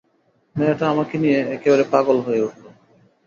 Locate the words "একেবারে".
1.55-1.83